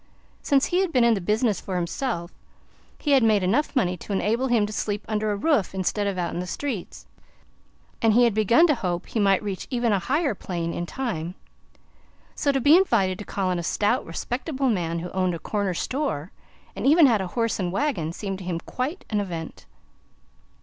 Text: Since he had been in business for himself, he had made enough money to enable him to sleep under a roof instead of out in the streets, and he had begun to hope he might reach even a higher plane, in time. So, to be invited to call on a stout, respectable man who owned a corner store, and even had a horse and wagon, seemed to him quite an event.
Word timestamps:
Since 0.41 0.65
he 0.65 0.79
had 0.79 0.91
been 0.91 1.03
in 1.03 1.13
business 1.23 1.61
for 1.61 1.75
himself, 1.75 2.31
he 2.97 3.11
had 3.11 3.21
made 3.21 3.43
enough 3.43 3.75
money 3.75 3.95
to 3.97 4.11
enable 4.11 4.47
him 4.47 4.65
to 4.65 4.73
sleep 4.73 5.05
under 5.07 5.31
a 5.31 5.35
roof 5.35 5.75
instead 5.75 6.07
of 6.07 6.17
out 6.17 6.33
in 6.33 6.39
the 6.39 6.47
streets, 6.47 7.05
and 8.01 8.13
he 8.15 8.23
had 8.23 8.33
begun 8.33 8.65
to 8.65 8.73
hope 8.73 9.05
he 9.05 9.19
might 9.19 9.43
reach 9.43 9.67
even 9.69 9.91
a 9.93 9.99
higher 9.99 10.33
plane, 10.33 10.73
in 10.73 10.87
time. 10.87 11.35
So, 12.33 12.51
to 12.51 12.59
be 12.59 12.75
invited 12.75 13.19
to 13.19 13.25
call 13.25 13.49
on 13.49 13.59
a 13.59 13.63
stout, 13.63 14.03
respectable 14.03 14.69
man 14.69 14.97
who 14.97 15.11
owned 15.11 15.35
a 15.35 15.37
corner 15.37 15.75
store, 15.75 16.31
and 16.75 16.87
even 16.87 17.05
had 17.05 17.21
a 17.21 17.27
horse 17.37 17.59
and 17.59 17.71
wagon, 17.71 18.11
seemed 18.11 18.39
to 18.39 18.43
him 18.43 18.59
quite 18.59 19.05
an 19.11 19.19
event. 19.19 19.67